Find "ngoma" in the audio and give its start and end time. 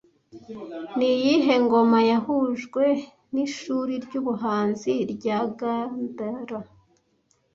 1.63-1.99